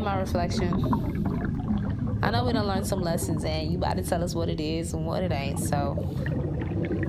My 0.00 0.20
reflection. 0.20 2.18
I 2.22 2.30
know 2.30 2.44
we 2.44 2.52
done 2.52 2.66
learned 2.66 2.86
some 2.86 3.00
lessons, 3.00 3.44
and 3.44 3.70
you 3.70 3.78
about 3.78 3.96
to 3.96 4.02
tell 4.02 4.22
us 4.22 4.34
what 4.34 4.48
it 4.48 4.60
is 4.60 4.94
and 4.94 5.04
what 5.04 5.22
it 5.22 5.32
ain't. 5.32 5.58
So 5.58 5.96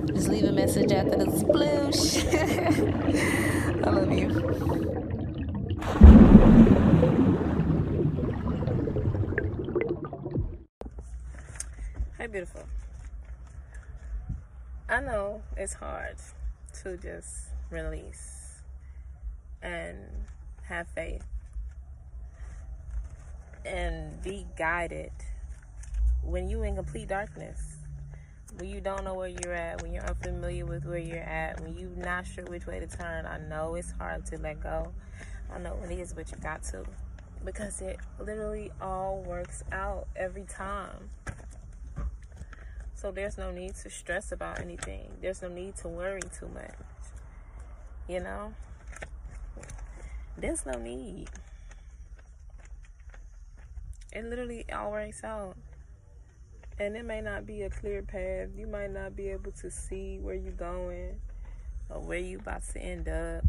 just 0.06 0.28
leave 0.28 0.44
a 0.44 0.52
message 0.52 0.90
after 0.90 1.16
the 1.16 1.26
sploosh. 1.26 2.24
I 3.86 3.90
love 3.90 4.12
you. 4.12 4.28
Hey, 12.18 12.26
beautiful. 12.26 12.62
I 14.88 15.00
know 15.00 15.42
it's 15.56 15.74
hard 15.74 16.16
to 16.82 16.96
just 16.96 17.50
release 17.70 18.62
and 19.62 19.98
have 20.64 20.88
faith 20.88 21.24
and 23.64 24.22
be 24.22 24.46
guided. 24.56 25.12
When 26.22 26.48
you 26.48 26.62
in 26.62 26.76
complete 26.76 27.08
darkness 27.08 27.76
when 28.56 28.68
you 28.68 28.80
don't 28.80 29.04
know 29.04 29.14
where 29.14 29.28
you're 29.28 29.54
at 29.54 29.80
when 29.80 29.92
you're 29.92 30.04
unfamiliar 30.06 30.66
with 30.66 30.84
where 30.84 30.98
you're 30.98 31.18
at 31.18 31.60
when 31.60 31.72
you're 31.78 31.88
not 31.90 32.26
sure 32.26 32.44
which 32.46 32.66
way 32.66 32.80
to 32.80 32.86
turn 32.88 33.24
i 33.24 33.38
know 33.48 33.76
it's 33.76 33.92
hard 33.92 34.26
to 34.26 34.36
let 34.38 34.60
go. 34.60 34.90
I 35.54 35.58
know 35.60 35.78
it 35.84 35.92
is 35.92 36.12
but 36.12 36.30
you 36.30 36.36
got 36.38 36.62
to. 36.64 36.84
Because 37.44 37.80
it 37.80 37.98
literally 38.18 38.70
all 38.80 39.22
works 39.22 39.62
out 39.72 40.08
every 40.16 40.44
time. 40.44 41.10
So 42.94 43.10
there's 43.10 43.38
no 43.38 43.50
need 43.50 43.76
to 43.76 43.88
stress 43.88 44.30
about 44.30 44.60
anything. 44.60 45.10
There's 45.22 45.40
no 45.40 45.48
need 45.48 45.76
to 45.76 45.88
worry 45.88 46.20
too 46.38 46.48
much 46.48 46.74
you 48.10 48.18
know? 48.18 48.52
There's 50.36 50.66
no 50.66 50.72
need 50.72 51.28
it 54.12 54.24
literally 54.24 54.64
all 54.72 54.90
works 54.90 55.24
out. 55.24 55.56
And 56.78 56.96
it 56.96 57.04
may 57.04 57.20
not 57.20 57.46
be 57.46 57.62
a 57.62 57.70
clear 57.70 58.02
path. 58.02 58.48
You 58.56 58.66
might 58.66 58.90
not 58.90 59.14
be 59.14 59.28
able 59.28 59.52
to 59.52 59.70
see 59.70 60.18
where 60.18 60.34
you're 60.34 60.52
going 60.52 61.20
or 61.90 62.00
where 62.00 62.18
you 62.18 62.38
about 62.38 62.62
to 62.72 62.78
end 62.80 63.08
up. 63.08 63.44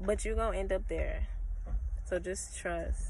But 0.00 0.24
you're 0.24 0.36
going 0.36 0.52
to 0.52 0.58
end 0.58 0.72
up 0.72 0.86
there. 0.88 1.26
So 2.04 2.18
just 2.18 2.56
trust. 2.56 3.02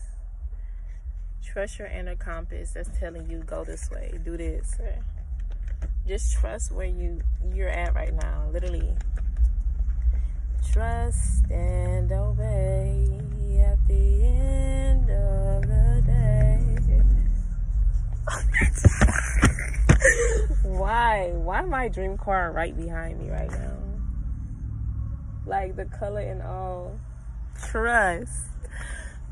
Trust 1.44 1.78
your 1.78 1.88
inner 1.88 2.16
compass 2.16 2.72
that's 2.72 2.90
telling 2.98 3.30
you 3.30 3.38
go 3.38 3.64
this 3.64 3.90
way, 3.90 4.18
do 4.24 4.36
this. 4.36 4.76
Just 6.06 6.34
trust 6.34 6.72
where 6.72 6.86
you 6.86 7.20
you're 7.54 7.68
at 7.68 7.94
right 7.94 8.14
now. 8.14 8.48
Literally 8.52 8.94
trust 10.72 11.44
and 11.50 11.77
Why? 21.18 21.30
Why 21.32 21.60
my 21.62 21.88
dream 21.88 22.16
car 22.16 22.52
right 22.52 22.76
behind 22.76 23.20
me 23.20 23.30
right 23.30 23.50
now? 23.50 23.76
Like 25.46 25.76
the 25.76 25.86
color 25.86 26.20
and 26.20 26.42
all. 26.42 26.98
Trust. 27.70 28.46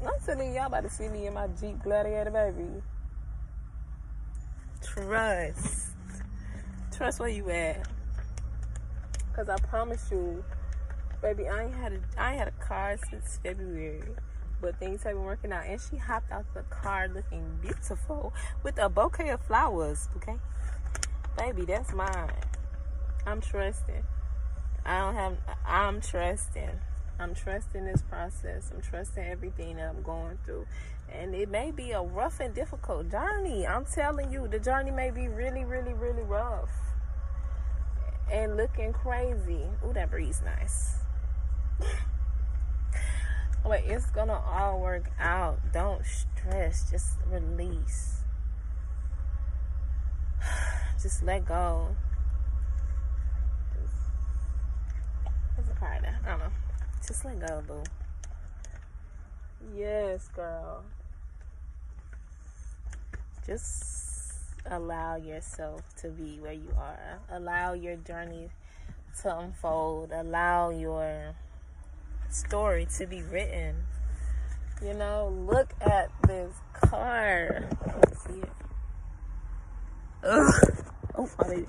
I'm 0.02 0.12
telling 0.24 0.54
y'all 0.54 0.66
about 0.66 0.82
to 0.82 0.90
see 0.90 1.08
me 1.08 1.26
in 1.26 1.34
my 1.34 1.46
Jeep 1.60 1.82
Gladiator, 1.82 2.30
baby. 2.30 2.82
Trust. 4.82 5.90
Trust 6.96 7.20
where 7.20 7.28
you 7.28 7.48
at. 7.50 7.86
Cause 9.34 9.48
I 9.48 9.56
promise 9.56 10.08
you, 10.10 10.42
Baby, 11.22 11.48
I 11.48 11.64
ain't 11.64 11.74
had 11.74 11.92
a 11.92 11.98
I 12.18 12.30
ain't 12.30 12.38
had 12.38 12.48
a 12.48 12.64
car 12.64 12.96
since 13.10 13.38
February. 13.42 14.02
But 14.60 14.78
things 14.78 15.02
have 15.02 15.14
been 15.14 15.24
working 15.24 15.52
out. 15.52 15.66
And 15.66 15.80
she 15.80 15.96
hopped 15.96 16.30
out 16.30 16.44
the 16.54 16.62
car 16.62 17.08
looking 17.08 17.58
beautiful 17.60 18.32
with 18.62 18.78
a 18.78 18.88
bouquet 18.88 19.30
of 19.30 19.40
flowers, 19.42 20.08
okay? 20.16 20.36
Baby, 21.36 21.66
that's 21.66 21.92
mine. 21.92 22.32
I'm 23.26 23.40
trusting. 23.40 24.04
I 24.84 25.00
don't 25.00 25.14
have 25.14 25.36
I'm 25.66 26.00
trusting. 26.00 26.70
I'm 27.18 27.34
trusting 27.34 27.84
this 27.84 28.02
process. 28.02 28.70
I'm 28.74 28.80
trusting 28.80 29.24
everything 29.24 29.76
that 29.76 29.88
I'm 29.88 30.02
going 30.02 30.38
through. 30.44 30.66
And 31.12 31.34
it 31.34 31.48
may 31.48 31.70
be 31.70 31.92
a 31.92 32.02
rough 32.02 32.40
and 32.40 32.54
difficult 32.54 33.10
journey. 33.10 33.66
I'm 33.66 33.84
telling 33.84 34.30
you, 34.30 34.48
the 34.48 34.58
journey 34.58 34.90
may 34.90 35.10
be 35.10 35.28
really, 35.28 35.64
really, 35.64 35.92
really 35.92 36.22
rough. 36.22 36.70
And 38.30 38.56
looking 38.56 38.92
crazy. 38.92 39.62
Ooh, 39.84 39.92
that 39.92 40.10
breeze 40.10 40.42
nice. 40.44 40.96
but 43.62 43.82
it's 43.84 44.06
gonna 44.06 44.40
all 44.40 44.80
work 44.80 45.10
out. 45.18 45.58
Don't 45.72 46.02
stress, 46.04 46.90
just 46.90 47.18
release. 47.30 48.22
Just 51.02 51.22
let 51.22 51.44
go. 51.46 51.94
It's 55.58 55.70
a 55.70 55.74
part 55.74 55.98
of, 55.98 56.14
I 56.24 56.28
don't 56.30 56.38
know. 56.38 56.52
Just 57.06 57.24
let 57.24 57.38
go, 57.38 57.62
boo. 57.66 57.82
Yes, 59.76 60.28
girl. 60.34 60.82
Just 63.46 64.34
allow 64.68 65.16
yourself 65.16 65.82
to 65.98 66.08
be 66.08 66.38
where 66.40 66.52
you 66.52 66.72
are. 66.76 67.20
Allow 67.30 67.74
your 67.74 67.96
journey 67.96 68.48
to 69.22 69.38
unfold. 69.38 70.10
Allow 70.12 70.70
your 70.70 71.34
story 72.30 72.86
to 72.96 73.06
be 73.06 73.22
written. 73.22 73.76
You 74.82 74.94
know, 74.94 75.32
look 75.46 75.72
at 75.80 76.10
this 76.26 76.52
car. 76.72 77.68
See 78.26 78.40
it? 78.40 78.50
Ugh. 80.24 80.82
I 81.38 81.64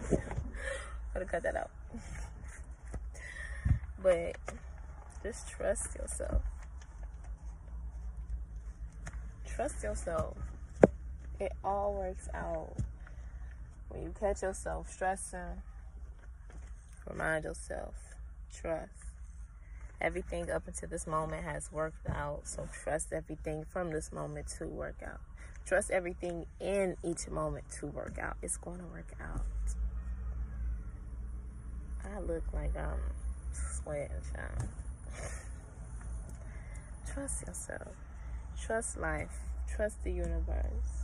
gotta 1.13 1.25
cut 1.25 1.43
that 1.43 1.55
out. 1.55 1.71
But 4.01 4.37
just 5.23 5.49
trust 5.49 5.95
yourself. 5.95 6.41
Trust 9.45 9.83
yourself. 9.83 10.37
It 11.39 11.51
all 11.63 11.93
works 11.93 12.29
out. 12.33 12.73
When 13.89 14.03
you 14.03 14.13
catch 14.19 14.41
yourself 14.41 14.91
stressing, 14.91 15.61
remind 17.07 17.45
yourself, 17.45 17.95
trust 18.53 18.91
everything 19.99 20.51
up 20.51 20.67
until 20.67 20.89
this 20.89 21.07
moment 21.07 21.43
has 21.43 21.71
worked 21.71 22.07
out. 22.09 22.41
So 22.43 22.67
trust 22.83 23.11
everything 23.11 23.65
from 23.69 23.91
this 23.91 24.11
moment 24.11 24.47
to 24.59 24.67
work 24.67 24.97
out. 25.05 25.21
Trust 25.67 25.91
everything 25.91 26.45
in 26.61 26.95
each 27.03 27.27
moment 27.27 27.65
to 27.79 27.87
work 27.87 28.17
out. 28.21 28.37
It's 28.41 28.55
going 28.55 28.79
to 28.79 28.85
work 28.85 29.11
out. 29.21 29.41
I 32.05 32.19
look 32.21 32.43
like 32.53 32.71
I'm 32.77 33.01
sweating, 33.51 34.11
child. 34.33 34.69
Trust 37.13 37.45
yourself. 37.45 37.95
Trust 38.61 38.97
life. 38.97 39.41
Trust 39.75 40.01
the 40.05 40.11
universe. 40.11 41.03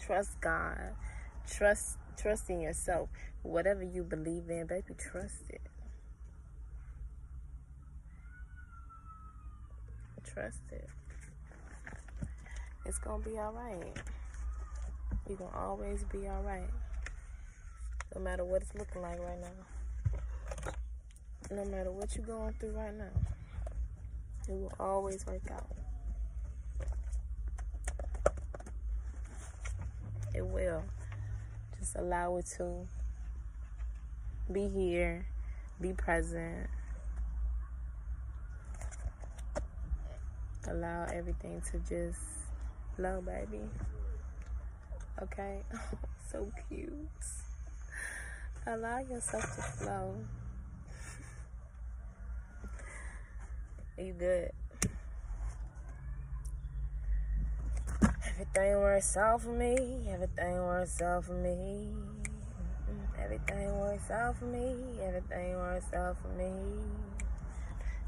Trust 0.00 0.40
God. 0.40 0.96
Trust 1.48 1.98
trust 2.16 2.50
in 2.50 2.60
yourself. 2.60 3.08
Whatever 3.44 3.84
you 3.84 4.02
believe 4.02 4.50
in, 4.50 4.66
baby, 4.66 4.94
trust 4.98 5.48
it. 5.48 5.60
trust 10.24 10.60
it. 10.72 10.88
It's 12.88 12.98
gonna 12.98 13.22
be 13.22 13.32
alright. 13.32 14.00
You're 15.28 15.36
gonna 15.36 15.54
always 15.54 16.04
be 16.04 16.26
alright. 16.26 16.70
No 18.14 18.22
matter 18.22 18.46
what 18.46 18.62
it's 18.62 18.74
looking 18.74 19.02
like 19.02 19.18
right 19.20 19.38
now. 19.38 20.72
No 21.50 21.66
matter 21.66 21.90
what 21.92 22.16
you're 22.16 22.24
going 22.24 22.54
through 22.54 22.70
right 22.70 22.96
now. 22.96 23.10
It 24.48 24.52
will 24.52 24.72
always 24.80 25.26
work 25.26 25.42
out. 25.52 25.66
It 30.34 30.46
will. 30.46 30.82
Just 31.78 31.94
allow 31.94 32.38
it 32.38 32.46
to 32.56 32.86
be 34.50 34.66
here, 34.66 35.26
be 35.78 35.92
present, 35.92 36.70
allow 40.66 41.04
everything 41.12 41.60
to 41.70 41.78
just 41.80 42.37
flow, 42.98 43.22
baby. 43.24 43.62
Okay? 45.22 45.60
so 46.32 46.50
cute. 46.68 46.98
Allow 48.66 48.98
yourself 48.98 49.44
to 49.54 49.62
flow. 49.62 50.16
you 53.98 54.12
good. 54.18 54.50
Everything 58.30 58.78
works 58.78 59.16
out 59.16 59.42
for 59.42 59.52
me. 59.52 60.08
Everything 60.10 60.56
works 60.56 61.00
out 61.00 61.24
for 61.24 61.34
me. 61.34 61.86
Mm-hmm. 61.94 63.22
Everything 63.22 63.78
works 63.78 64.10
out 64.10 64.36
for 64.36 64.46
me. 64.46 64.74
Everything 65.00 65.54
works 65.54 65.92
out 65.94 66.16
for 66.20 66.28
me. 66.36 66.52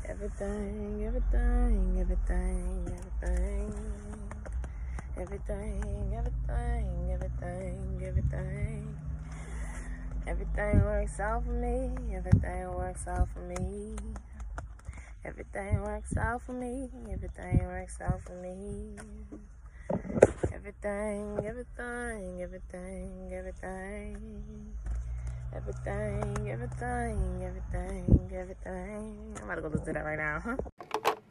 Everything, 0.09 1.05
everything, 1.07 1.97
everything, 2.01 2.99
everything. 3.23 4.40
Everything, 5.20 6.14
everything, 6.17 7.11
everything, 7.12 8.02
everything. 8.02 8.96
Everything 10.26 10.81
works 10.81 11.20
out 11.20 11.44
for 11.44 11.50
me. 11.50 11.90
Everything 12.17 12.72
works 12.72 13.06
out 13.06 13.28
for 13.28 13.40
me. 13.40 13.96
Everything 15.22 15.82
works 15.82 16.17
out 16.17 16.40
for 16.40 16.55
me. 16.55 16.88
Everything 17.12 17.58
works 17.67 17.99
out 18.00 18.22
for 18.22 18.32
me. 18.32 18.96
Everything, 20.55 21.44
everything, 21.44 22.40
everything, 22.40 23.31
everything. 23.31 24.72
Everything, 25.55 26.49
everything, 26.49 27.43
everything, 27.44 28.31
everything. 28.32 29.37
I'm 29.37 29.44
about 29.44 29.56
to 29.56 29.61
go 29.61 29.69
listen 29.69 29.87
to 29.88 29.93
that 29.93 30.05
right 30.06 30.19
now, 30.19 30.40
huh? 30.40 30.56